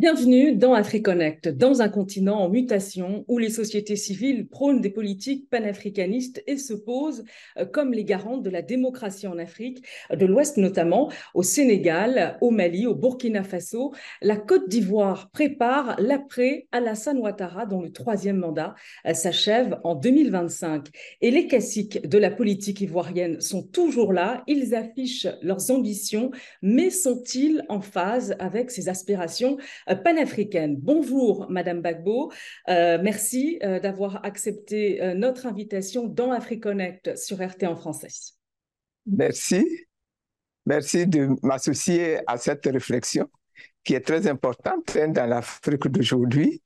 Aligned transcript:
Bienvenue 0.00 0.56
dans 0.56 0.72
AfriConnect, 0.72 1.50
dans 1.50 1.82
un 1.82 1.90
continent 1.90 2.38
en 2.40 2.48
mutation 2.48 3.22
où 3.28 3.36
les 3.36 3.50
sociétés 3.50 3.96
civiles 3.96 4.48
prônent 4.48 4.80
des 4.80 4.88
politiques 4.88 5.50
panafricanistes 5.50 6.42
et 6.46 6.56
se 6.56 6.72
posent 6.72 7.22
euh, 7.58 7.66
comme 7.66 7.92
les 7.92 8.04
garantes 8.04 8.42
de 8.42 8.48
la 8.48 8.62
démocratie 8.62 9.26
en 9.26 9.36
Afrique, 9.36 9.84
de 10.10 10.24
l'Ouest 10.24 10.56
notamment, 10.56 11.12
au 11.34 11.42
Sénégal, 11.42 12.38
au 12.40 12.50
Mali, 12.50 12.86
au 12.86 12.94
Burkina 12.94 13.44
Faso. 13.44 13.92
La 14.22 14.38
Côte 14.38 14.70
d'Ivoire 14.70 15.28
prépare 15.32 15.96
l'après 15.98 16.66
Alassane 16.72 17.18
Ouattara, 17.18 17.66
dont 17.66 17.82
le 17.82 17.92
troisième 17.92 18.38
mandat 18.38 18.74
euh, 19.06 19.12
s'achève 19.12 19.80
en 19.84 19.96
2025. 19.96 20.86
Et 21.20 21.30
les 21.30 21.46
classiques 21.46 22.08
de 22.08 22.16
la 22.16 22.30
politique 22.30 22.80
ivoirienne 22.80 23.38
sont 23.42 23.64
toujours 23.64 24.14
là, 24.14 24.44
ils 24.46 24.74
affichent 24.74 25.28
leurs 25.42 25.70
ambitions, 25.70 26.30
mais 26.62 26.88
sont-ils 26.88 27.66
en 27.68 27.82
phase 27.82 28.34
avec 28.38 28.70
ces 28.70 28.88
aspirations 28.88 29.58
panafricaine. 29.96 30.76
Bonjour, 30.76 31.46
Madame 31.50 31.80
Bagbo. 31.80 32.32
Euh, 32.68 32.98
merci 33.02 33.58
euh, 33.62 33.80
d'avoir 33.80 34.24
accepté 34.24 35.00
notre 35.14 35.46
invitation 35.46 36.06
dans 36.06 36.32
AfriConnect 36.32 37.16
sur 37.16 37.38
RT 37.38 37.64
en 37.64 37.76
français. 37.76 38.08
Merci. 39.06 39.66
Merci 40.66 41.06
de 41.06 41.28
m'associer 41.42 42.18
à 42.26 42.36
cette 42.36 42.66
réflexion 42.66 43.28
qui 43.82 43.94
est 43.94 44.00
très 44.00 44.26
importante 44.26 44.96
hein, 44.96 45.08
dans 45.08 45.26
l'Afrique 45.26 45.88
d'aujourd'hui. 45.88 46.62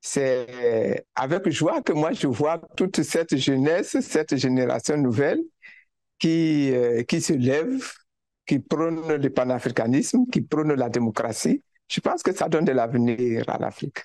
C'est 0.00 1.04
avec 1.14 1.48
joie 1.50 1.82
que 1.82 1.92
moi 1.92 2.12
je 2.12 2.26
vois 2.26 2.60
toute 2.76 3.02
cette 3.02 3.36
jeunesse, 3.36 3.98
cette 4.00 4.36
génération 4.36 4.96
nouvelle 4.96 5.40
qui, 6.18 6.72
qui 7.08 7.20
se 7.20 7.32
lève, 7.34 7.84
qui 8.46 8.60
prône 8.60 9.16
le 9.16 9.30
panafricanisme, 9.30 10.26
qui 10.32 10.40
prône 10.40 10.72
la 10.74 10.88
démocratie, 10.88 11.62
je 11.88 12.00
pense 12.00 12.22
que 12.22 12.32
ça 12.32 12.48
donne 12.48 12.64
de 12.64 12.72
l'avenir 12.72 13.48
à 13.48 13.58
l'Afrique. 13.58 13.98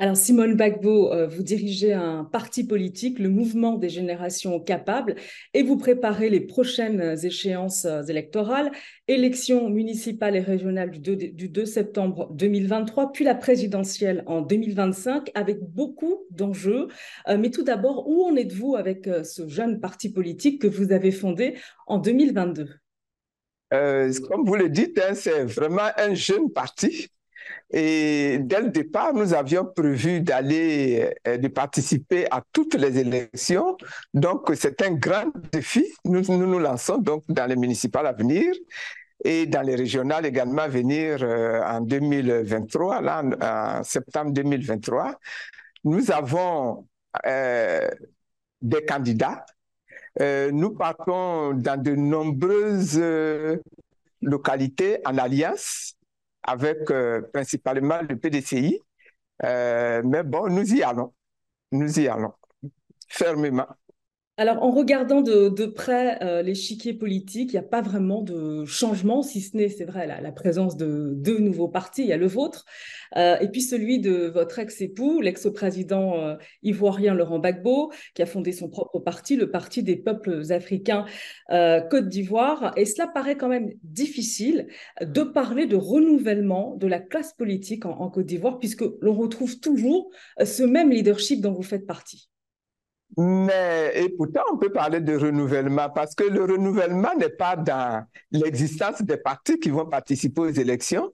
Alors 0.00 0.16
Simone 0.16 0.54
Bagbo, 0.54 1.12
euh, 1.12 1.26
vous 1.26 1.42
dirigez 1.42 1.92
un 1.92 2.24
parti 2.24 2.64
politique, 2.64 3.18
le 3.18 3.28
mouvement 3.28 3.76
des 3.76 3.90
générations 3.90 4.58
capables, 4.58 5.14
et 5.52 5.62
vous 5.62 5.76
préparez 5.76 6.30
les 6.30 6.40
prochaines 6.40 7.18
échéances 7.22 7.84
euh, 7.84 8.02
électorales, 8.04 8.70
élections 9.08 9.68
municipales 9.68 10.36
et 10.36 10.40
régionales 10.40 10.90
du 10.90 11.00
2, 11.00 11.16
du 11.16 11.50
2 11.50 11.66
septembre 11.66 12.30
2023, 12.32 13.12
puis 13.12 13.26
la 13.26 13.34
présidentielle 13.34 14.22
en 14.24 14.40
2025, 14.40 15.30
avec 15.34 15.60
beaucoup 15.60 16.24
d'enjeux. 16.30 16.88
Euh, 17.28 17.36
mais 17.36 17.50
tout 17.50 17.62
d'abord, 17.62 18.08
où 18.08 18.24
en 18.24 18.36
êtes-vous 18.36 18.76
avec 18.76 19.06
ce 19.22 19.48
jeune 19.48 19.80
parti 19.80 20.10
politique 20.10 20.62
que 20.62 20.66
vous 20.66 20.92
avez 20.92 21.12
fondé 21.12 21.58
en 21.86 21.98
2022 21.98 22.70
euh, 23.72 24.12
comme 24.28 24.44
vous 24.44 24.56
le 24.56 24.68
dites, 24.68 24.98
hein, 24.98 25.14
c'est 25.14 25.44
vraiment 25.44 25.88
un 25.96 26.14
jeune 26.14 26.50
parti. 26.50 27.08
Et 27.72 28.38
dès 28.40 28.60
le 28.60 28.70
départ, 28.70 29.14
nous 29.14 29.32
avions 29.32 29.64
prévu 29.64 30.20
d'aller, 30.20 31.14
euh, 31.26 31.36
de 31.36 31.48
participer 31.48 32.26
à 32.30 32.42
toutes 32.52 32.74
les 32.74 32.98
élections. 32.98 33.76
Donc, 34.12 34.50
c'est 34.56 34.82
un 34.82 34.92
grand 34.92 35.30
défi. 35.52 35.86
Nous, 36.04 36.22
nous, 36.22 36.58
lançons 36.58 36.98
donc 36.98 37.24
dans 37.28 37.46
les 37.46 37.56
municipales 37.56 38.06
à 38.06 38.12
venir 38.12 38.52
et 39.24 39.46
dans 39.46 39.62
les 39.62 39.76
régionales 39.76 40.26
également 40.26 40.62
à 40.62 40.68
venir 40.68 41.22
euh, 41.22 41.62
en 41.62 41.80
2023, 41.80 43.02
là, 43.02 43.22
en, 43.40 43.84
septembre 43.84 44.32
2023. 44.32 45.14
Nous 45.84 46.10
avons 46.10 46.86
des 48.60 48.84
candidats 48.86 49.44
euh, 50.20 50.50
nous 50.50 50.70
partons 50.70 51.54
dans 51.54 51.80
de 51.80 51.94
nombreuses 51.94 52.98
euh, 52.98 53.58
localités 54.20 54.98
en 55.06 55.18
alliance 55.18 55.94
avec 56.42 56.90
euh, 56.90 57.22
principalement 57.32 58.00
le 58.08 58.16
PDCI. 58.16 58.80
mais 59.42 60.22
bon, 60.24 60.48
nous 60.48 60.74
y 60.74 60.82
allons. 60.82 61.12
Nous 61.72 62.00
y 62.00 62.08
allons 62.08 62.32
fermement. 63.08 63.66
Alors, 64.40 64.62
en 64.62 64.70
regardant 64.70 65.20
de, 65.20 65.66
près 65.66 66.16
euh, 66.22 66.40
l'échiquier 66.40 66.94
politique, 66.94 67.52
il 67.52 67.56
n'y 67.56 67.58
a 67.58 67.62
pas 67.62 67.82
vraiment 67.82 68.22
de 68.22 68.64
changement, 68.64 69.20
si 69.20 69.42
ce 69.42 69.54
n'est, 69.54 69.68
c'est 69.68 69.84
vrai, 69.84 70.06
la, 70.06 70.32
présence 70.32 70.78
de 70.78 71.12
deux 71.14 71.40
nouveaux 71.40 71.68
partis. 71.68 72.04
Il 72.04 72.08
y 72.08 72.14
a 72.14 72.16
le 72.16 72.26
vôtre, 72.26 72.64
euh, 73.18 73.36
et 73.40 73.48
puis 73.48 73.60
celui 73.60 73.98
de 74.00 74.30
votre 74.32 74.58
ex-époux, 74.58 75.20
l'ex-président 75.20 76.18
euh, 76.18 76.36
ivoirien 76.62 77.12
Laurent 77.12 77.38
Gbagbo, 77.38 77.92
qui 78.14 78.22
a 78.22 78.26
fondé 78.26 78.52
son 78.52 78.70
propre 78.70 78.98
parti, 78.98 79.36
le 79.36 79.50
Parti 79.50 79.82
des 79.82 79.96
peuples 79.96 80.40
africains 80.48 81.04
Côte 81.50 82.08
d'Ivoire. 82.08 82.72
Et 82.78 82.86
cela 82.86 83.08
paraît 83.08 83.36
quand 83.36 83.48
même 83.48 83.68
difficile 83.82 84.68
de 85.02 85.22
parler 85.22 85.66
de 85.66 85.76
renouvellement 85.76 86.76
de 86.76 86.86
la 86.86 86.98
classe 86.98 87.34
politique 87.34 87.84
en 87.84 88.08
Côte 88.08 88.24
d'Ivoire, 88.24 88.58
puisque 88.58 88.84
l'on 89.02 89.12
retrouve 89.12 89.60
toujours 89.60 90.10
ce 90.42 90.62
même 90.62 90.90
leadership 90.90 91.42
dont 91.42 91.52
vous 91.52 91.62
faites 91.62 91.86
partie. 91.86 92.30
Mais, 93.16 93.92
et 93.96 94.08
pourtant, 94.10 94.42
on 94.52 94.56
peut 94.56 94.72
parler 94.72 95.00
de 95.00 95.16
renouvellement 95.16 95.90
parce 95.90 96.14
que 96.14 96.24
le 96.24 96.44
renouvellement 96.44 97.14
n'est 97.18 97.28
pas 97.28 97.56
dans 97.56 98.04
l'existence 98.30 99.02
des 99.02 99.16
partis 99.16 99.58
qui 99.58 99.70
vont 99.70 99.86
participer 99.86 100.40
aux 100.40 100.50
élections, 100.50 101.12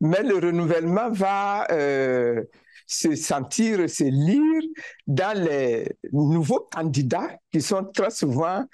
mais 0.00 0.22
le 0.22 0.36
renouvellement 0.36 1.10
va 1.10 1.66
euh, 1.70 2.42
se 2.86 3.14
sentir, 3.14 3.88
se 3.88 4.04
lire 4.04 4.62
dans 5.06 5.38
les 5.38 5.86
nouveaux 6.12 6.68
candidats 6.72 7.36
qui 7.52 7.60
sont 7.60 7.84
très 7.84 8.10
souvent 8.10 8.64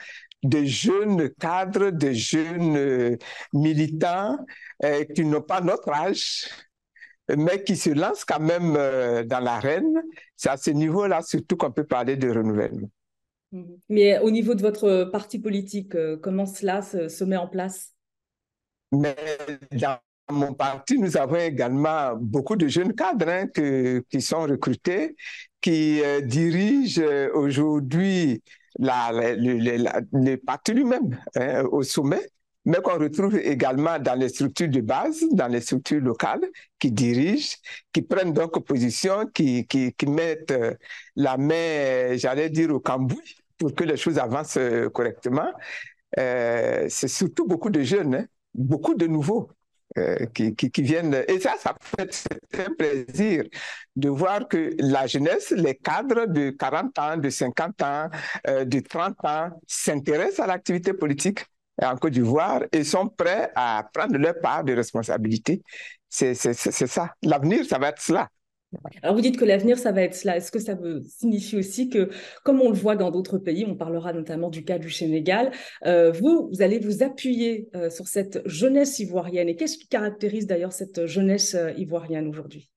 des 0.43 0.67
jeunes 0.67 1.29
cadres, 1.39 1.91
des 1.91 2.15
jeunes 2.15 3.19
militants 3.53 4.39
euh, 4.85 5.05
qui 5.05 5.25
n'ont 5.25 5.43
pas 5.43 5.61
notre 5.61 5.91
âge, 5.91 6.47
mais 7.37 7.63
qui 7.63 7.77
se 7.77 7.91
lance 7.91 8.25
quand 8.25 8.41
même 8.41 8.75
euh, 8.77 9.25
dans 9.25 9.41
l'arène. 9.41 10.03
C'est 10.37 10.51
à 10.51 10.57
ce 10.57 10.71
niveau-là 10.71 11.23
surtout 11.23 11.57
qu'on 11.57 11.71
peut 11.71 11.85
parler 11.85 12.17
de 12.17 12.31
renouvellement. 12.31 12.89
Mhm. 13.53 13.79
Mais 13.89 14.19
au 14.21 14.31
niveau 14.31 14.55
de 14.55 14.63
votre 14.63 15.05
parti 15.11 15.39
politique, 15.39 15.95
euh, 15.95 16.17
comment 16.17 16.47
cela 16.47 16.83
se, 16.83 17.25
met 17.25 17.37
en 17.37 17.49
place? 17.49 17.95
Mais 18.93 19.17
dans 19.73 19.99
mon 20.31 20.55
parti, 20.55 20.99
nous 20.99 21.17
avons 21.17 21.37
également 21.37 22.17
beaucoup 22.17 22.57
de 22.57 22.69
jeunes 22.69 22.95
cadres 22.95 23.29
hein, 23.29 23.47
qui 24.09 24.21
sont 24.21 24.43
recrutés, 24.43 25.17
qui 25.61 26.01
euh, 26.03 26.21
dirigent 26.21 27.03
aujourd'hui 27.35 28.43
le, 28.79 30.37
parti 30.37 30.73
lui-même 30.73 31.19
hein, 31.37 31.65
au 31.71 31.83
sommet 31.83 32.31
mais 32.65 32.79
qu'on 32.83 32.99
retrouve 32.99 33.37
également 33.37 33.99
dans 33.99 34.15
les 34.15 34.29
structures 34.29 34.69
de 34.69 34.81
base, 34.81 35.25
dans 35.33 35.49
les 35.49 35.61
structures 35.61 36.01
locales, 36.01 36.45
qui 36.79 36.93
dirigent, 36.93 37.57
qui 37.93 38.03
prennent 38.03 38.33
donc 38.33 38.65
position, 38.65 39.27
qui, 39.33 39.67
qui, 39.67 39.93
qui 39.95 40.07
mettent 40.07 40.51
euh, 40.51 40.75
la 41.17 41.37
main, 41.37 42.17
j'allais 42.17 42.51
dire, 42.51 42.71
au 42.71 42.81
cambouis 42.81 43.37
pour 43.59 43.75
que 43.75 43.85
les 43.85 43.97
choses 43.97 44.19
avancent 44.19 44.59
euh, 44.59 44.89
correctement. 44.91 45.51
Euh, 46.19 46.87
c'est 46.89 47.09
surtout 47.09 47.47
beaucoup 47.47 47.71
de 47.71 47.83
jeunes, 47.83 48.15
hein, 48.15 48.27
beaucoup 48.55 48.95
de 48.95 49.07
nouveaux. 49.07 49.51
Qui, 50.35 50.55
qui, 50.55 50.83
viennent. 50.83 51.25
Et 51.27 51.41
ça, 51.41 51.57
ça 51.59 51.75
fait 51.91 52.65
un 52.65 52.73
plaisir 52.79 53.43
de 53.97 54.09
voir 54.09 54.47
que 54.47 54.71
la 54.79 55.09
jeunesse, 55.09 55.51
les 55.51 55.75
cadres 55.75 56.27
de 56.27 56.51
40 56.51 56.97
ans, 57.01 57.17
de 57.17 57.29
50 57.29 57.83
ans, 57.83 58.09
de 58.47 58.81
30 58.81 59.17
ans 59.25 59.51
s'intéressent 59.67 60.39
à 60.39 60.47
l'activité 60.47 60.93
politique 60.93 61.41
en 61.83 61.97
Côte 61.97 62.13
d'Ivoire 62.13 62.63
et 62.73 62.85
sont 62.85 63.09
prêts 63.09 63.51
à 63.55 63.89
prendre 63.93 64.17
leur 64.17 64.39
part 64.41 64.65
de 64.65 64.73
responsabilité. 64.75 65.63
C'est 66.09 66.35
ça. 66.35 67.15
L'avenir, 67.23 67.65
ça 67.65 67.79
va 67.79 67.89
être 67.89 68.03
cela. 68.03 68.29
Alors 69.03 69.17
vous 69.17 69.21
dites 69.21 69.37
que 69.37 69.45
l'avenir, 69.45 69.79
ça 69.79 69.93
va 69.93 70.03
être 70.03 70.15
cela. 70.15 70.37
Est-ce 70.37 70.53
que 70.53 70.59
ça 70.61 70.75
veut, 70.75 71.03
signifie 71.03 71.57
aussi 71.57 71.89
que, 71.89 72.09
comme 72.45 72.61
on 72.61 72.71
le 72.71 72.77
voit 72.77 72.97
dans 72.97 73.11
d'autres 73.11 73.39
pays, 73.39 73.65
on 73.67 73.75
parlera 73.75 74.13
notamment 74.13 74.49
du 74.49 74.65
cas 74.65 74.79
du 74.79 74.91
Sénégal, 74.91 75.51
euh, 75.87 76.13
vous, 76.13 76.49
vous 76.53 76.63
allez 76.63 76.79
vous 76.79 77.03
appuyer 77.03 77.69
euh, 77.75 77.91
sur 77.91 78.07
cette 78.07 78.47
jeunesse 78.47 78.99
ivoirienne. 79.01 79.49
Et 79.49 79.57
qu'est-ce 79.57 79.77
qui 79.77 79.89
caractérise 79.89 80.47
d'ailleurs 80.47 80.73
cette 80.73 81.07
jeunesse 81.07 81.55
euh, 81.55 81.73
ivoirienne 81.73 82.29
aujourd'hui? 82.29 82.71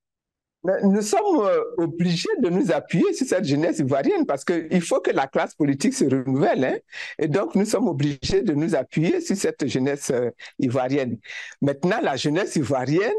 Nous 0.64 1.02
sommes 1.02 1.42
euh, 1.42 1.62
obligés 1.78 2.30
de 2.40 2.50
nous 2.50 2.72
appuyer 2.72 3.14
sur 3.14 3.28
cette 3.28 3.44
jeunesse 3.44 3.80
ivoirienne 3.80 4.26
parce 4.26 4.46
qu'il 4.46 4.82
faut 4.82 5.02
que 5.02 5.12
la 5.12 5.28
classe 5.28 5.56
politique 5.56 5.94
se 5.94 6.06
renouvelle. 6.06 6.64
Hein? 6.64 6.78
Et 7.20 7.28
donc, 7.28 7.56
nous 7.56 7.66
sommes 7.66 7.88
obligés 7.90 8.42
de 8.42 8.54
nous 8.54 8.74
appuyer 8.74 9.20
sur 9.20 9.36
cette 9.36 9.68
jeunesse 9.68 10.10
euh, 10.12 10.30
ivoirienne. 10.60 11.18
Maintenant, 11.62 12.00
la 12.02 12.16
jeunesse 12.16 12.56
ivoirienne, 12.56 13.12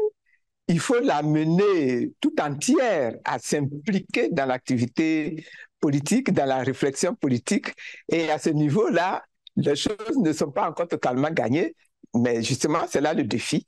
il 0.67 0.79
faut 0.79 0.99
la 0.99 1.21
mener 1.21 2.13
tout 2.19 2.33
entière 2.41 3.15
à 3.23 3.37
s'impliquer 3.37 4.29
dans 4.31 4.47
l'activité 4.47 5.45
politique, 5.79 6.33
dans 6.33 6.45
la 6.45 6.63
réflexion 6.63 7.13
politique. 7.13 7.67
Et 8.09 8.31
à 8.31 8.39
ce 8.39 8.49
niveau-là, 8.49 9.23
les 9.55 9.75
choses 9.75 10.17
ne 10.17 10.33
sont 10.33 10.49
pas 10.51 10.67
encore 10.67 10.87
totalement 10.87 11.29
gagnées, 11.29 11.75
mais 12.15 12.41
justement, 12.41 12.85
c'est 12.89 13.01
là 13.01 13.13
le 13.13 13.23
défi. 13.23 13.67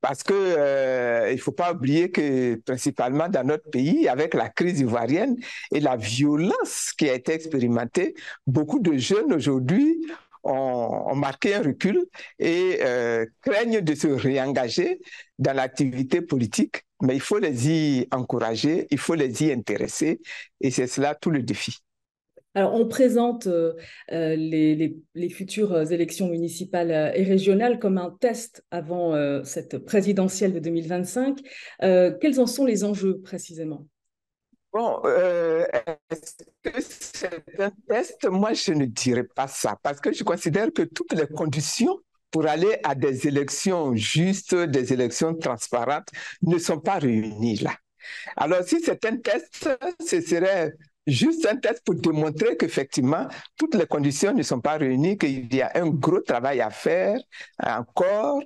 Parce 0.00 0.22
que 0.22 0.32
euh, 0.34 1.30
il 1.32 1.38
faut 1.38 1.52
pas 1.52 1.72
oublier 1.72 2.10
que 2.10 2.54
principalement 2.56 3.28
dans 3.28 3.44
notre 3.44 3.68
pays, 3.70 4.08
avec 4.08 4.34
la 4.34 4.48
crise 4.48 4.80
ivoirienne 4.80 5.36
et 5.72 5.80
la 5.80 5.96
violence 5.96 6.92
qui 6.96 7.08
a 7.08 7.14
été 7.14 7.32
expérimentée, 7.32 8.14
beaucoup 8.46 8.80
de 8.80 8.96
jeunes 8.96 9.32
aujourd'hui 9.32 10.00
ont, 10.42 11.14
marqué 11.14 11.54
un 11.54 11.62
recul 11.62 12.06
et 12.38 12.78
euh, 12.80 13.26
craignent 13.42 13.82
de 13.82 13.94
se 13.94 14.08
réengager 14.08 15.00
dans 15.38 15.52
l'activité 15.52 16.22
politique. 16.22 16.82
Mais 17.02 17.14
il 17.14 17.20
faut 17.20 17.38
les 17.38 17.68
y 17.68 18.08
encourager, 18.10 18.86
il 18.90 18.98
faut 18.98 19.14
les 19.14 19.42
y 19.44 19.52
intéresser 19.52 20.20
et 20.60 20.70
c'est 20.70 20.86
cela 20.86 21.14
tout 21.14 21.30
le 21.30 21.42
défi. 21.42 21.78
Alors, 22.54 22.74
on 22.74 22.88
présente 22.88 23.46
euh, 23.46 23.74
euh, 24.12 24.34
les, 24.34 25.28
futures 25.30 25.92
élections 25.92 26.28
municipales 26.28 26.90
et 27.14 27.22
régionales 27.22 27.78
comme 27.78 27.98
un 27.98 28.16
test 28.20 28.64
avant 28.70 29.14
cette 29.44 29.78
présidentielle 29.78 30.52
de 30.52 30.58
2025. 30.58 31.38
quels 31.80 32.40
en 32.40 32.46
sont 32.46 32.64
les 32.64 32.84
enjeux 32.84 33.20
précisément? 33.20 33.86
Bon, 34.72 35.00
euh, 35.04 35.66
est-ce 36.10 36.44
que 36.62 36.80
c'est 36.80 37.60
un 37.60 37.72
test? 37.88 38.24
Moi, 38.26 38.52
je 38.52 38.72
ne 38.72 38.84
dirais 38.86 39.24
pas 39.24 39.48
ça, 39.48 39.76
parce 39.82 40.00
que 40.00 40.12
je 40.12 40.22
considère 40.22 40.72
que 40.72 40.82
toutes 40.82 41.12
les 41.12 41.26
conditions 41.26 41.98
pour 42.30 42.46
aller 42.46 42.78
à 42.84 42.94
des 42.94 43.26
élections 43.26 43.96
justes, 43.96 44.54
des 44.54 44.92
élections 44.92 45.34
transparentes, 45.34 46.08
ne 46.42 46.56
sont 46.58 46.78
pas 46.78 46.98
réunies 46.98 47.56
là. 47.56 47.74
Alors, 48.36 48.62
si 48.62 48.80
c'est 48.80 49.04
un 49.04 49.16
test, 49.16 49.68
ce 50.06 50.20
serait 50.20 50.72
juste 51.10 51.46
un 51.46 51.56
test 51.56 51.82
pour 51.84 51.94
démontrer 51.94 52.56
qu'effectivement, 52.56 53.26
toutes 53.56 53.74
les 53.74 53.86
conditions 53.86 54.32
ne 54.32 54.42
sont 54.42 54.60
pas 54.60 54.76
réunies, 54.76 55.18
qu'il 55.18 55.52
y 55.54 55.62
a 55.62 55.72
un 55.74 55.88
gros 55.88 56.20
travail 56.20 56.60
à 56.60 56.70
faire 56.70 57.18
encore 57.62 58.40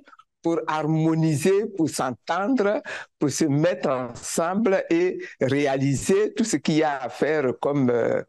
pour 0.45 0.59
harmoniser, 0.67 1.65
pour 1.75 1.89
s'entendre, 1.89 2.83
pour 3.17 3.31
se 3.31 3.45
mettre 3.45 3.89
ensemble 3.89 4.83
et 4.91 5.17
réaliser 5.41 6.35
tout 6.35 6.43
ce 6.43 6.57
qu'il 6.57 6.75
y 6.75 6.83
a 6.83 6.97
à 7.01 7.09
faire 7.09 7.53
comme, 7.59 7.89
euh, 7.89 8.21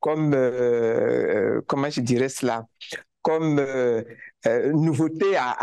comme 0.00 0.32
euh, 0.34 1.60
comment 1.66 1.90
je 1.90 2.00
dirais 2.00 2.30
cela, 2.30 2.66
comme 3.20 3.58
euh, 3.58 4.02
nouveauté 4.46 5.36
à, 5.36 5.56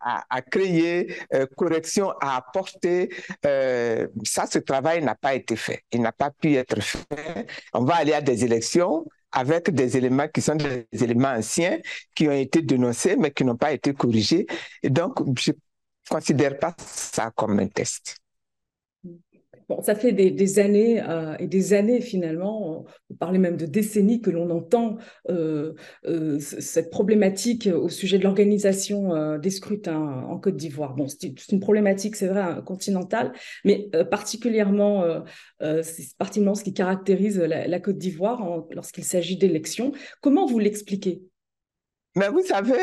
à, 0.00 0.24
à 0.30 0.42
créer, 0.42 1.14
correction 1.56 2.10
à 2.20 2.36
apporter. 2.36 3.10
ça, 3.42 4.46
ce 4.50 4.58
travail 4.58 5.02
n'a 5.02 5.14
pas 5.14 5.34
été 5.34 5.56
fait. 5.56 5.82
Il 5.92 6.00
n'a 6.00 6.12
pas 6.12 6.30
pu 6.30 6.54
être 6.54 6.80
fait. 6.80 7.46
On 7.74 7.84
va 7.84 7.96
aller 7.96 8.14
à 8.14 8.20
des 8.20 8.44
élections 8.44 9.06
avec 9.32 9.70
des 9.70 9.96
éléments 9.96 10.28
qui 10.28 10.42
sont 10.42 10.54
des 10.56 10.86
éléments 10.92 11.28
anciens, 11.32 11.78
qui 12.14 12.28
ont 12.28 12.32
été 12.32 12.62
dénoncés, 12.62 13.16
mais 13.16 13.30
qui 13.30 13.44
n'ont 13.44 13.56
pas 13.56 13.72
été 13.72 13.94
corrigés. 13.94 14.46
Et 14.82 14.90
donc, 14.90 15.20
je 15.38 15.52
ne 15.52 15.56
considère 16.08 16.58
pas 16.58 16.74
ça 16.78 17.30
comme 17.34 17.58
un 17.58 17.68
test 17.68 18.21
ça 19.82 19.94
fait 19.94 20.12
des, 20.12 20.58
années 20.58 21.02
euh, 21.02 21.36
et 21.38 21.46
des 21.46 21.72
années 21.72 22.00
finalement, 22.00 22.84
on 23.10 23.14
parlait 23.14 23.38
même 23.38 23.56
de 23.56 23.66
décennies 23.66 24.20
que 24.20 24.30
l'on 24.30 24.50
entend 24.50 24.98
euh, 25.30 25.74
euh, 26.06 26.38
cette 26.38 26.90
problématique 26.90 27.68
au 27.72 27.88
sujet 27.88 28.18
de 28.18 28.24
l'organisation 28.24 29.38
des 29.38 29.50
scrutins 29.50 30.24
en 30.28 30.38
Côte 30.38 30.56
d'Ivoire. 30.56 30.94
Bon, 30.94 31.06
c'est 31.08 31.52
une 31.52 31.60
problématique, 31.60 32.16
c'est 32.16 32.28
vrai, 32.28 32.62
continentale, 32.64 33.32
mais 33.64 33.88
particulièrement, 34.10 35.04
c'est 35.60 36.16
particulièrement 36.18 36.54
ce 36.54 36.64
qui 36.64 36.74
caractérise 36.74 37.38
la, 37.38 37.80
Côte 37.80 37.98
d'Ivoire 37.98 38.64
lorsqu'il 38.70 39.04
s'agit 39.04 39.36
d'élections. 39.36 39.92
Comment 40.20 40.46
vous 40.46 40.58
l'expliquez? 40.58 41.22
Mais 42.14 42.28
vous 42.28 42.42
savez, 42.42 42.76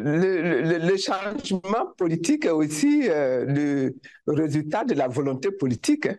le, 0.00 0.78
le, 0.78 0.96
changement 0.96 1.86
politique 1.96 2.44
est 2.44 2.50
aussi 2.50 3.02
le 3.08 3.92
résultat 4.26 4.84
de 4.84 4.94
la 4.94 5.08
volonté 5.08 5.50
politique. 5.50 6.06
Hein. 6.06 6.16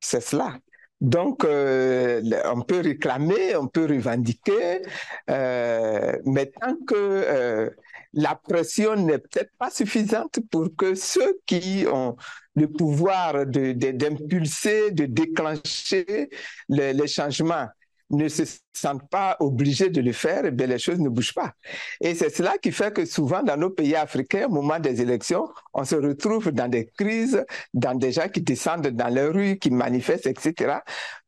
C'est 0.00 0.20
cela. 0.20 0.58
Donc, 1.00 1.44
euh, 1.44 2.22
on 2.46 2.62
peut 2.62 2.80
réclamer, 2.80 3.54
on 3.56 3.68
peut 3.68 3.84
revendiquer, 3.84 4.80
euh, 5.28 6.12
mais 6.24 6.46
tant 6.46 6.74
que 6.86 6.94
euh, 6.94 7.70
la 8.14 8.34
pression 8.34 8.96
n'est 8.96 9.18
peut-être 9.18 9.52
pas 9.58 9.68
suffisante 9.68 10.38
pour 10.50 10.74
que 10.74 10.94
ceux 10.94 11.38
qui 11.44 11.84
ont 11.92 12.16
le 12.54 12.68
pouvoir 12.68 13.44
d'impulser, 13.44 14.90
de, 14.92 15.04
de, 15.04 15.12
déclencher 15.12 16.30
les 16.70 17.06
changements 17.06 17.68
ne 18.10 18.28
se 18.28 18.42
sentent 18.72 19.08
pas 19.08 19.36
obligés 19.40 19.90
de 19.90 20.00
le 20.00 20.12
faire, 20.12 20.44
eh 20.44 20.50
bien 20.50 20.66
les 20.66 20.78
choses 20.78 21.00
ne 21.00 21.08
bougent 21.08 21.34
pas. 21.34 21.52
Et 22.00 22.14
c'est 22.14 22.30
cela 22.30 22.56
qui 22.58 22.72
fait 22.72 22.92
que 22.92 23.04
souvent 23.04 23.42
dans 23.42 23.56
nos 23.56 23.70
pays 23.70 23.96
africains, 23.96 24.46
au 24.46 24.52
moment 24.52 24.78
des 24.78 25.00
élections, 25.00 25.48
on 25.74 25.84
se 25.84 25.96
retrouve 25.96 26.52
dans 26.52 26.68
des 26.68 26.86
crises, 26.86 27.44
dans 27.74 27.94
des 27.94 28.12
gens 28.12 28.28
qui 28.28 28.42
descendent 28.42 28.88
dans 28.88 29.08
les 29.08 29.26
rues, 29.26 29.58
qui 29.58 29.70
manifestent, 29.70 30.26
etc. 30.26 30.78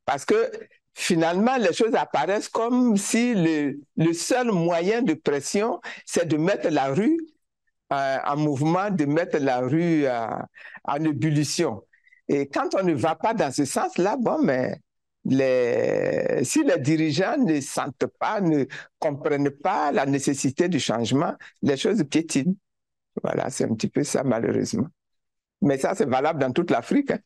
Parce 0.05 0.25
que 0.25 0.51
finalement, 0.95 1.57
les 1.57 1.73
choses 1.73 1.95
apparaissent 1.95 2.49
comme 2.49 2.97
si 2.97 3.35
le, 3.35 3.79
le 3.97 4.13
seul 4.13 4.53
moyen 4.53 5.03
de 5.03 5.15
pression, 5.15 5.81
c'est 6.07 6.27
de 6.27 6.37
mettre 6.37 6.69
la 6.71 6.89
rue 6.89 7.19
euh, 7.93 8.19
en 8.27 8.37
mouvement, 8.37 8.91
de 8.91 9.05
mettre 9.07 9.39
la 9.39 9.61
rue 9.61 10.05
euh, 10.07 10.27
en 10.85 11.05
ébullition. 11.05 11.83
Et 12.29 12.47
quand 12.47 12.75
on 12.75 12.85
ne 12.85 12.93
va 12.95 13.15
pas 13.15 13.33
dans 13.33 13.51
ce 13.51 13.65
sens-là, 13.65 14.17
bon, 14.19 14.43
mais 14.43 14.77
si 15.31 16.65
les 16.65 16.79
dirigeants 16.79 17.39
ne 17.39 17.61
sentent 17.61 18.07
pas, 18.19 18.41
ne 18.41 18.65
comprennent 18.99 19.51
pas 19.51 19.93
la 19.93 20.07
nécessité 20.07 20.69
du 20.69 20.81
changement, 20.81 21.35
les 21.63 21.77
choses 21.77 22.03
piétinent. 22.05 22.55
Voilà, 23.23 23.51
c'est 23.51 23.65
un 23.65 23.75
petit 23.75 23.89
peu 23.89 24.05
ça 24.05 24.23
malheureusement. 24.25 24.89
Mais 25.61 25.79
ça, 25.79 25.95
c'est 25.95 26.09
valable 26.09 26.41
dans 26.41 26.53
toute 26.53 26.71
l'Afrique. 26.71 27.11
Hein. 27.11 27.19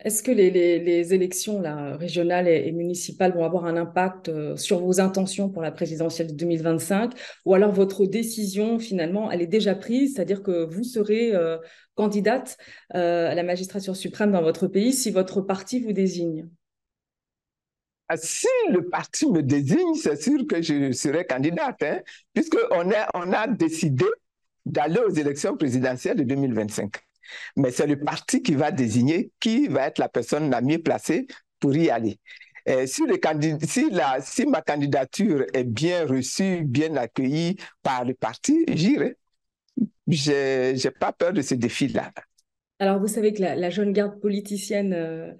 Est-ce 0.00 0.22
que 0.22 0.30
les, 0.30 1.14
élections 1.14 1.62
régionales 1.96 2.46
et, 2.46 2.70
municipales 2.72 3.32
vont 3.32 3.44
avoir 3.44 3.64
un 3.64 3.78
impact 3.78 4.28
euh, 4.28 4.54
sur 4.54 4.80
vos 4.80 5.00
intentions 5.00 5.48
pour 5.48 5.62
la 5.62 5.72
présidentielle 5.72 6.26
de 6.26 6.34
2025 6.34 7.12
Ou 7.46 7.54
alors 7.54 7.72
votre 7.72 8.04
décision, 8.04 8.78
finalement, 8.78 9.30
elle 9.30 9.40
est 9.40 9.46
déjà 9.46 9.74
prise, 9.74 10.14
c'est-à-dire 10.14 10.42
que 10.42 10.64
vous 10.64 10.84
serez 10.84 11.34
euh, 11.34 11.56
candidate 11.94 12.58
euh, 12.94 13.30
à 13.30 13.34
la 13.34 13.42
magistrature 13.42 13.96
suprême 13.96 14.32
dans 14.32 14.42
votre 14.42 14.66
pays 14.66 14.92
si 14.92 15.10
votre 15.10 15.40
parti 15.40 15.80
vous 15.80 15.94
désigne? 15.94 16.48
Si 18.16 18.46
le 18.70 18.88
parti 18.88 19.30
me 19.30 19.42
désigne, 19.42 19.94
c'est 19.94 20.20
sûr 20.20 20.46
que 20.46 20.62
je 20.62 20.92
serai 20.92 21.26
candidate, 21.26 21.82
hein, 21.82 22.00
puisqu'on 22.34 22.90
on 23.14 23.32
a 23.32 23.46
décidé 23.46 24.06
d'aller 24.64 25.00
aux 25.00 25.10
élections 25.10 25.56
présidentielles 25.56 26.16
de 26.16 26.24
2025. 26.24 26.94
Mais 27.56 27.70
c'est 27.70 27.86
le 27.86 27.98
parti 27.98 28.42
qui 28.42 28.54
va 28.54 28.70
désigner 28.70 29.30
qui 29.40 29.68
va 29.68 29.86
être 29.86 29.98
la 29.98 30.08
personne 30.08 30.50
la 30.50 30.60
mieux 30.60 30.78
placée 30.82 31.26
pour 31.60 31.74
y 31.76 31.90
aller. 31.90 32.18
si, 32.86 33.02
si 34.20 34.46
ma 34.46 34.62
candidature 34.62 35.44
est 35.52 35.64
bien 35.64 36.06
reçue, 36.06 36.62
bien 36.62 36.96
accueillie 36.96 37.56
par 37.82 38.04
le 38.04 38.14
parti, 38.14 38.64
j'irai. 38.68 39.16
Je 40.06 40.72
n'ai 40.72 40.90
pas 40.90 41.12
peur 41.12 41.32
de 41.32 41.42
ce 41.42 41.54
défi-là. 41.54 42.12
Alors, 42.82 42.98
vous 42.98 43.06
savez 43.06 43.32
que 43.32 43.40
la, 43.40 43.70
jeune 43.70 43.92
garde 43.92 44.18
politicienne 44.20 44.92
euh, 44.92 45.32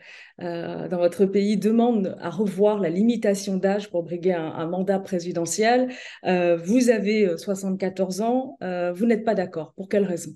euh, 0.42 0.86
dans 0.86 0.98
votre 0.98 1.26
pays 1.26 1.56
demande 1.56 2.16
à 2.20 2.30
revoir 2.30 2.78
la 2.78 2.88
limitation 2.88 3.56
d'âge 3.56 3.90
pour 3.90 4.04
briguer 4.04 4.32
un, 4.32 4.64
mandat 4.66 5.00
présidentiel. 5.00 5.92
Euh, 6.24 6.56
vous 6.56 6.88
avez 6.88 7.36
74 7.36 8.20
ans, 8.20 8.56
vous 8.60 9.06
n'êtes 9.06 9.24
pas 9.24 9.34
d'accord. 9.34 9.72
Pour 9.74 9.88
quelle 9.88 10.04
raison? 10.04 10.30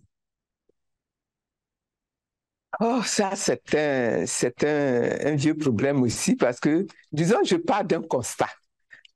Oh, 2.81 3.01
ça, 3.05 3.31
c'est 3.37 3.73
un, 3.73 4.25
un, 5.29 5.35
vieux 5.37 5.57
problème 5.57 6.03
aussi 6.03 6.35
parce 6.35 6.59
que, 6.59 6.89
disons, 7.13 7.39
je 7.45 7.55
pars 7.55 7.85
d'un 7.85 8.03
constat. 8.03 8.51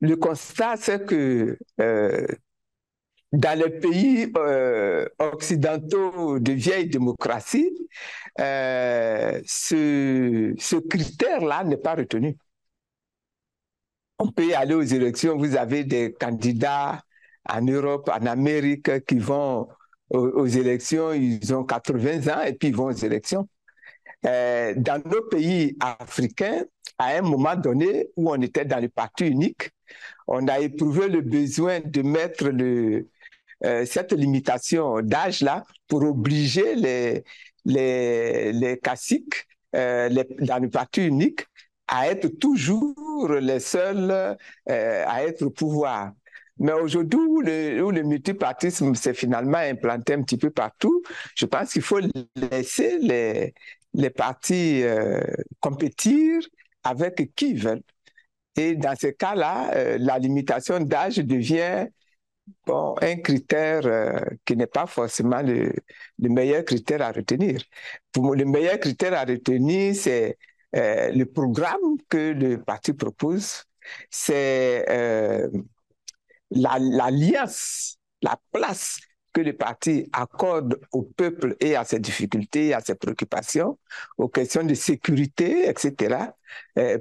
Le 0.00 0.14
constat, 0.14 0.76
c'est 0.76 1.04
que 1.04 1.59
dans 3.32 3.58
les 3.58 3.70
pays 3.70 4.32
euh, 4.37 5.06
occidentaux 5.18 6.38
de 6.38 6.52
vieille 6.52 6.88
démocratie, 6.88 7.70
euh, 8.40 9.40
ce, 9.46 10.76
critère-là 10.88 11.64
n'est 11.64 11.76
pas 11.76 11.94
retenu. 11.94 12.37
On 14.18 14.30
peut 14.30 14.46
y 14.46 14.54
aller 14.54 14.75
aux 14.75 14.82
élections, 14.82 15.37
vous 15.37 15.56
avez 15.56 15.84
des 15.84 16.12
candidats 16.12 17.02
en 17.49 17.62
Europe, 17.62 18.10
en 18.12 18.26
Amérique 18.26 19.06
qui 19.06 19.18
vont 19.18 19.68
aux, 20.10 20.46
élections, 20.46 21.12
ils 21.12 21.54
ont 21.54 21.64
80 21.64 22.28
ans 22.34 22.42
et 22.42 22.52
puis 22.52 22.68
ils 22.68 22.76
vont 22.76 22.87
aux 22.87 22.90
élections. 22.92 23.49
Euh, 24.26 24.75
dans 24.76 25.00
nos 25.08 25.22
pays 25.22 25.76
africains, 25.80 26.64
à 26.99 27.16
un 27.16 27.22
moment 27.22 27.56
donné 27.56 28.08
où 28.16 28.30
on 28.30 28.40
était 28.42 28.64
dans 28.64 28.80
le 28.80 28.88
parti 28.88 29.26
unique, 29.28 29.70
on 30.26 30.46
a 30.49 30.58
éprouvé 30.58 31.08
le 31.08 31.22
besoin 31.22 31.80
de 31.80 32.02
mettre 32.02 32.49
le, 32.49 33.08
euh, 33.64 33.84
cette 33.84 34.12
limitation 34.12 35.02
d'âge-là 35.02 35.64
pour 35.86 36.02
obliger 36.02 36.74
les, 36.74 37.24
les, 37.64 38.52
les 38.52 38.78
caciques 38.78 39.46
euh, 39.76 40.08
dans 40.40 40.58
le 40.58 40.70
parti 40.70 41.06
unique 41.06 41.46
à 41.86 42.08
être 42.08 42.28
toujours 42.38 43.28
les 43.28 43.60
seuls 43.60 44.10
euh, 44.10 45.04
à 45.06 45.24
être 45.24 45.42
au 45.42 45.50
pouvoir. 45.50 46.12
Mais 46.58 46.72
aujourd'hui, 46.72 47.20
où 47.20 47.40
le, 47.40 48.02
multipartisme 48.02 48.94
s'est 48.94 49.14
finalement 49.14 49.58
implanté 49.58 50.14
un 50.14 50.22
petit 50.22 50.36
peu 50.36 50.50
partout, 50.50 51.02
je 51.34 51.46
pense 51.46 51.72
qu'il 51.72 51.82
faut 51.82 52.00
laisser 52.36 52.98
les, 52.98 53.54
les 53.94 54.10
partis 54.10 54.82
compétir 55.58 56.40
avec 56.84 57.34
qui 57.34 57.52
ils 57.52 57.62
veulent. 57.62 57.82
Et 58.56 58.74
dans 58.74 58.94
ce 58.94 59.06
cas-là, 59.06 59.96
la 59.98 60.18
limitation 60.18 60.80
d'âge 60.80 61.16
devient 61.16 61.86
bon, 62.66 62.95
un 63.00 63.16
critère 63.16 63.87
euh, 63.87 64.21
qui 64.45 64.57
n'est 64.57 64.66
pas 64.66 64.87
forcément 64.87 65.42
le, 65.42 65.73
le, 66.19 66.28
meilleur 66.28 66.64
critère 66.64 67.02
à 67.02 67.12
retenir. 67.12 67.61
Le 68.16 68.45
meilleur 68.45 68.78
critère 68.78 69.14
à 69.14 69.25
retenir, 69.25 69.95
c'est 69.95 70.38
euh, 70.76 71.11
le 71.12 71.26
programme 71.26 71.97
que 72.09 72.33
le 72.33 72.62
parti 72.62 72.92
propose, 72.92 73.64
c'est 74.11 74.85
euh, 74.88 75.49
l'alliance, 76.50 77.99
la, 78.23 78.38
place 78.52 78.99
que 79.33 79.40
le 79.40 79.52
parti 79.57 80.09
accorde 80.12 80.80
au 80.92 81.02
peuple 81.02 81.57
et 81.61 81.76
à 81.76 81.85
ses 81.85 82.00
difficultés, 82.00 82.75
à 82.75 82.80
ses 82.80 82.97
préoccupations, 82.97 83.78
aux 84.19 84.28
questions 84.28 84.64
de 84.64 84.75
sécurité, 84.75 85.69
etc., 85.69 86.33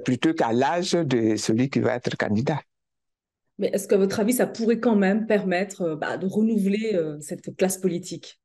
plutôt 0.04 0.32
qu'à 0.34 0.52
l'âge 0.52 0.92
de 0.92 1.34
celui 1.36 1.70
qui 1.70 1.80
va 1.80 1.96
être 1.96 2.16
candidat. 2.16 2.60
Mais 3.60 3.68
est-ce 3.74 3.86
qu'à 3.86 3.98
votre 3.98 4.18
avis, 4.18 4.32
ça 4.32 4.46
pourrait 4.46 4.80
quand 4.80 4.96
même 4.96 5.26
permettre 5.26 5.82
euh, 5.82 5.96
bah, 5.96 6.16
de 6.16 6.26
renouveler 6.26 6.94
euh, 6.94 7.20
cette 7.20 7.54
classe 7.56 7.76
politique? 7.76 8.40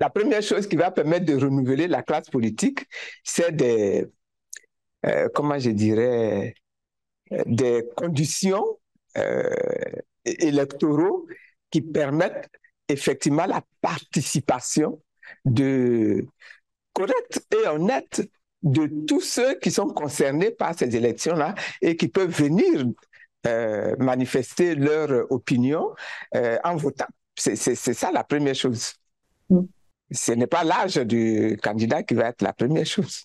La 0.00 0.08
première 0.08 0.42
chose 0.42 0.66
qui 0.66 0.76
va 0.76 0.90
permettre 0.90 1.26
de 1.26 1.36
renouveler 1.36 1.86
la 1.86 2.02
classe 2.02 2.30
politique, 2.30 2.86
c'est 3.22 3.54
des, 3.54 4.06
euh, 5.04 5.28
comment 5.34 5.58
je 5.58 5.70
dirais, 5.70 6.54
des 7.46 7.84
conditions 7.96 8.78
électoraux 10.24 11.26
qui 11.70 11.80
permettent 11.80 12.50
effectivement 12.88 13.46
la 13.46 13.62
participation 13.80 15.00
de 15.46 16.26
correcte 16.92 17.46
et 17.54 17.66
honnête 17.66 18.28
de 18.62 18.90
tous 19.06 19.20
ceux 19.20 19.54
qui 19.58 19.70
sont 19.70 19.86
concernés 19.88 20.50
par 20.50 20.76
ces 20.76 20.94
élections-là 20.96 21.54
et 21.80 21.96
qui 21.96 22.08
peuvent 22.08 22.30
venir 22.30 22.80
euh, 22.80 22.92
manifester 23.98 24.74
leur 24.74 25.30
opinion 25.30 25.90
euh, 26.34 26.58
en 26.64 26.76
votant. 26.76 27.06
C'est 27.36 27.56
ça 27.56 28.10
la 28.12 28.24
première 28.24 28.54
chose. 28.54 28.94
Mm. 29.50 29.60
Ce 30.10 30.32
n'est 30.32 30.46
pas 30.46 30.64
l'âge 30.64 30.96
du 30.96 31.58
candidat 31.62 32.02
qui 32.02 32.14
va 32.14 32.28
être 32.28 32.42
la 32.42 32.52
première 32.52 32.86
chose. 32.86 33.24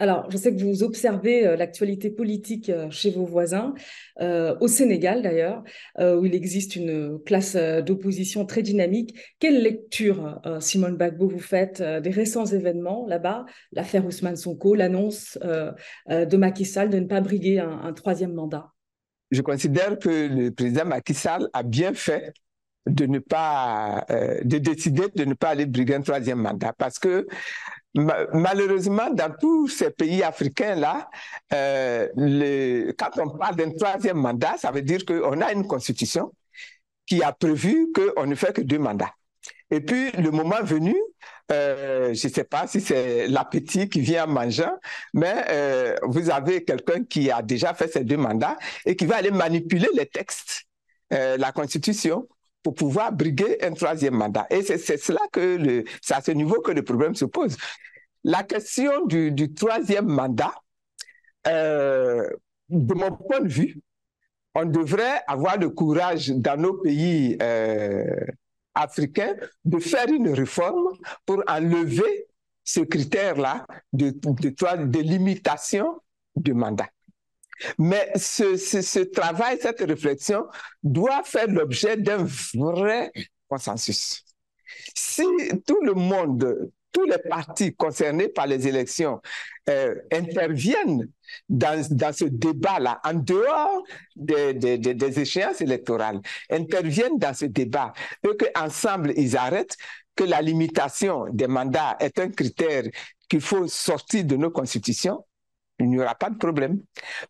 Alors, 0.00 0.28
je 0.28 0.36
sais 0.36 0.54
que 0.54 0.60
vous 0.60 0.82
observez 0.82 1.46
euh, 1.46 1.56
l'actualité 1.56 2.10
politique 2.10 2.72
chez 2.90 3.10
vos 3.12 3.24
voisins, 3.24 3.74
au 4.20 4.66
Sénégal 4.66 5.22
d'ailleurs, 5.22 5.62
où 6.00 6.24
il 6.24 6.34
existe 6.34 6.74
une 6.76 7.20
classe 7.24 7.56
d'opposition 7.56 8.44
très 8.44 8.62
dynamique. 8.62 9.14
Quelle 9.38 9.62
lecture, 9.62 10.40
Simone 10.60 10.96
Bagbo, 10.96 11.28
vous 11.28 11.38
faites 11.38 11.80
des 11.80 12.10
récents 12.10 12.46
événements 12.46 13.06
là-bas, 13.06 13.44
l'affaire 13.72 14.04
Ousmane 14.04 14.36
Sonko, 14.36 14.74
l'annonce 14.74 15.38
de 15.42 16.36
Macky 16.36 16.64
Sall 16.64 16.90
de 16.90 16.98
ne 16.98 17.06
pas 17.06 17.20
briguer 17.20 17.60
un 17.60 17.92
troisième 17.92 18.32
mandat 18.32 18.74
je 19.34 19.42
considère 19.42 19.98
que 19.98 20.28
le 20.28 20.50
président 20.50 20.84
Macky 20.84 21.14
Sall 21.14 21.48
a 21.52 21.62
bien 21.62 21.92
fait 21.94 22.32
de 22.86 23.06
ne 23.06 23.18
pas, 23.18 24.04
euh, 24.10 24.40
de 24.44 24.58
décider 24.58 25.08
de 25.14 25.24
ne 25.24 25.34
pas 25.34 25.50
aller 25.50 25.66
briguer 25.66 25.94
un 25.94 26.02
troisième 26.02 26.38
mandat 26.40 26.72
parce 26.76 26.98
que 26.98 27.26
malheureusement, 27.94 29.10
dans 29.10 29.32
tous 29.40 29.68
ces 29.68 29.90
pays 29.90 30.22
africains-là, 30.22 31.08
euh, 31.52 32.92
quand 32.98 33.10
on 33.18 33.30
parle 33.38 33.56
d'un 33.56 33.70
troisième 33.70 34.18
mandat, 34.18 34.56
ça 34.58 34.70
veut 34.72 34.82
dire 34.82 35.04
qu'on 35.06 35.40
a 35.40 35.52
une 35.52 35.66
constitution 35.66 36.32
qui 37.06 37.22
a 37.22 37.32
prévu 37.32 37.92
qu'on 37.92 38.26
ne 38.26 38.34
fait 38.34 38.52
que 38.52 38.62
deux 38.62 38.78
mandats. 38.78 39.12
Et 39.70 39.80
puis, 39.80 40.10
le 40.12 40.30
moment 40.30 40.62
venu, 40.62 40.94
euh, 41.52 42.14
je 42.14 42.26
ne 42.28 42.32
sais 42.32 42.44
pas 42.44 42.66
si 42.66 42.80
c'est 42.80 43.28
l'appétit 43.28 43.88
qui 43.88 44.00
vient 44.00 44.24
en 44.24 44.28
mangeant, 44.28 44.72
mais 45.12 45.44
euh, 45.50 45.94
vous 46.02 46.30
avez 46.30 46.64
quelqu'un 46.64 47.04
qui 47.04 47.30
a 47.30 47.42
déjà 47.42 47.74
fait 47.74 47.88
ses 47.88 48.04
deux 48.04 48.16
mandats 48.16 48.56
et 48.86 48.96
qui 48.96 49.04
va 49.04 49.16
aller 49.16 49.30
manipuler 49.30 49.88
les 49.94 50.06
textes, 50.06 50.64
euh, 51.12 51.36
la 51.36 51.52
Constitution, 51.52 52.26
pour 52.62 52.74
pouvoir 52.74 53.12
briguer 53.12 53.62
un 53.62 53.74
troisième 53.74 54.14
mandat. 54.14 54.46
Et 54.48 54.62
c'est 54.62 54.96
cela 54.96 55.20
que 55.32 55.84
c'est 56.00 56.14
à 56.14 56.22
ce 56.22 56.30
niveau 56.30 56.62
que 56.62 56.72
le 56.72 56.82
problème 56.82 57.14
se 57.14 57.26
pose. 57.26 57.56
La 58.22 58.42
question 58.42 59.04
du 59.04 59.52
troisième 59.52 60.06
mandat, 60.06 60.54
de 61.44 62.30
mon 62.70 63.10
point 63.16 63.40
de 63.40 63.48
vue, 63.48 63.82
on 64.54 64.64
devrait 64.64 65.20
avoir 65.26 65.58
le 65.58 65.68
courage 65.68 66.30
dans 66.30 66.58
nos 66.58 66.72
pays 66.80 67.36
africain 68.74 69.34
de 69.64 69.78
faire 69.78 70.08
une 70.08 70.30
réforme 70.30 70.90
pour 71.26 71.42
enlever 71.46 72.26
ce 72.64 72.80
critère-là 72.80 73.66
de, 73.92 74.10
de, 74.10 74.86
de, 74.86 74.98
limitation 75.00 76.00
du 76.34 76.54
mandat. 76.54 76.88
Mais 77.78 78.10
ce, 78.16 78.56
ce, 78.56 78.80
ce, 78.82 79.00
travail, 79.00 79.58
cette 79.60 79.80
réflexion 79.80 80.46
doit 80.82 81.22
faire 81.22 81.46
l'objet 81.48 81.96
d'un 81.96 82.26
vrai 82.54 83.12
consensus. 83.48 84.24
Si 84.94 85.24
tout 85.66 85.80
le 85.82 85.94
monde 85.94 86.70
tous 86.94 87.04
les 87.04 87.18
partis 87.18 87.74
concernés 87.74 88.28
par 88.28 88.46
les 88.46 88.66
élections 88.66 89.20
euh, 89.68 89.96
interviennent 90.12 91.08
dans, 91.48 91.84
dans 91.90 92.12
ce 92.14 92.24
débat-là, 92.24 93.00
en 93.04 93.14
dehors 93.14 93.82
des, 94.14 94.54
des, 94.54 94.78
des, 94.78 95.20
échéances 95.20 95.60
électorales, 95.60 96.20
interviennent 96.50 97.18
dans 97.18 97.34
ce 97.34 97.46
débat, 97.46 97.92
et 98.22 98.36
qu'ensemble 98.36 99.12
ils 99.16 99.36
arrêtent, 99.36 99.76
que 100.16 100.24
la 100.24 100.40
limitation 100.40 101.26
des 101.32 101.48
mandats 101.48 101.96
est 101.98 102.20
un 102.20 102.30
critère 102.30 102.84
qu'il 103.28 103.40
faut 103.40 103.66
sortir 103.66 104.24
de 104.24 104.36
nos 104.36 104.50
constitutions, 104.52 105.24
il 105.80 105.88
n'y 105.88 105.98
aura 105.98 106.14
pas 106.14 106.30
de 106.30 106.36
problème. 106.38 106.80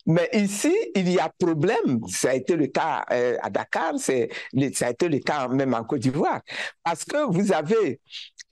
Mais 0.07 0.29
ici, 0.35 0.73
il 0.95 1.11
y 1.11 1.19
a 1.19 1.31
problème. 1.39 2.01
Ça 2.09 2.31
a 2.31 2.35
été 2.35 2.57
le 2.57 2.67
cas 2.67 3.05
euh, 3.11 3.37
à 3.43 3.49
Dakar, 3.49 3.95
ça 3.99 4.13
a 4.13 4.91
été 4.91 5.09
le 5.09 5.19
cas 5.21 5.49
même 5.49 5.73
en 5.73 5.83
Côte 5.85 6.01
d'Ivoire. 6.01 6.43
Parce 6.83 7.05
que 7.05 7.31
vous 7.33 7.53
avez 7.53 8.01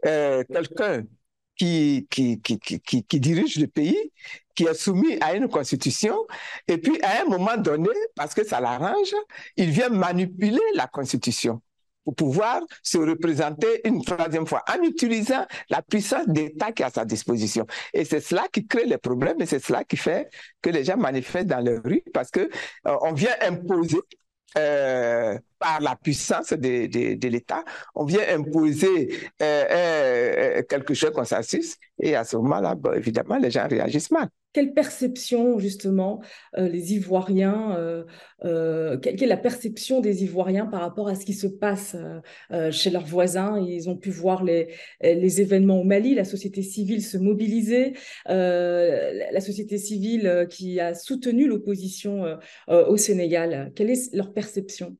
euh, 0.07 0.45
quelqu'un 0.51 1.05
qui, 1.57 2.07
qui, 2.11 2.41
qui, 2.41 2.59
qui, 2.59 3.05
qui 3.05 3.21
dirige 3.21 3.59
le 3.59 3.67
pays, 3.67 4.13
qui 4.55 4.65
est 4.65 4.75
soumis 4.75 5.19
à 5.21 5.35
une 5.35 5.49
constitution, 5.49 6.17
et 6.69 6.79
puis 6.79 7.01
à 7.03 7.23
un 7.23 7.25
moment 7.25 7.57
donné, 7.57 7.91
parce 8.15 8.35
que 8.35 8.45
ça 8.45 8.61
l'arrange, 8.61 9.15
il 9.57 9.71
vient 9.71 9.89
manipuler 9.89 10.61
la 10.75 10.87
constitution 10.87 11.63
pour 12.05 12.15
pouvoir 12.17 12.63
se 12.83 12.99
représenter 12.99 13.87
une 13.87 14.05
troisième 14.05 14.47
fois 14.47 14.65
en 14.69 14.83
utilisant 14.83 15.47
la 15.71 15.83
puissance 15.83 16.27
d'État 16.27 16.73
qui 16.73 16.83
est 16.83 16.87
à 16.87 16.91
sa 16.91 17.05
disposition. 17.05 17.67
Et 17.93 18.05
c'est 18.05 18.21
cela 18.21 18.47
qui 18.53 18.67
crée 18.67 18.87
les 18.87 18.99
problèmes 18.99 19.41
et 19.41 19.47
c'est 19.47 19.61
cela 19.65 19.85
qui 19.85 19.97
fait 19.97 20.29
que 20.61 20.71
les 20.71 20.85
gens 20.85 20.97
manifestent 20.97 21.47
dans 21.47 21.61
les 21.61 21.79
rues 21.79 22.03
parce 22.13 22.31
que 22.31 22.41
euh, 22.41 22.97
on 23.03 23.13
vient 23.13 23.35
imposer 23.41 23.99
euh, 24.59 25.39
par 25.59 25.81
la 25.81 25.97
puissance 25.97 26.53
de, 26.53 26.87
de, 27.17 27.29
l'État, 27.29 27.65
on 27.95 28.05
vient 28.05 28.23
imposer 28.29 29.19
euh, 29.41 29.65
euh, 29.71 30.63
quelque 30.69 30.95
chose 30.95 31.13
consensus 31.13 31.77
et 31.99 32.17
à 32.17 32.25
ce 32.25 32.37
moment-là, 32.37 32.77
évidemment, 32.95 33.37
les 33.37 33.51
gens 33.51 33.67
réagissent 33.69 34.11
mal 34.11 34.29
quelle 34.53 34.75
perception 34.75 35.59
justement 35.59 36.21
euh, 36.59 36.69
les 36.69 36.95
Ivoiriens, 36.95 37.77
euh, 37.77 38.05
euh, 38.45 38.99
quelle, 38.99 39.23
est 39.23 39.27
la 39.27 39.37
perception 39.37 40.01
des 40.01 40.25
Ivoiriens 40.25 40.67
par 40.67 40.81
rapport 40.81 41.09
à 41.09 41.15
ce 41.15 41.25
qui 41.25 41.35
se 41.35 41.47
passe 41.47 41.97
chez 42.71 42.91
leurs 42.91 43.07
voisins? 43.07 43.59
Ils 43.59 43.89
ont 43.89 43.97
pu 43.97 44.11
voir 44.11 44.45
les, 44.45 44.69
les, 45.03 45.41
événements 45.41 45.81
au 45.81 45.85
Mali, 45.85 46.15
la 46.15 46.25
société 46.25 46.63
civile 46.63 47.03
se 47.03 47.19
mobiliser, 47.19 47.95
la 48.27 49.41
société 49.41 49.79
civile 49.79 50.47
qui 50.51 50.81
a 50.81 50.95
soutenu 50.95 51.47
l'opposition 51.47 52.39
au 52.69 52.97
Sénégal. 52.97 53.73
Quelle 53.75 53.91
est 53.91 54.15
leur 54.15 54.33
perception? 54.33 54.97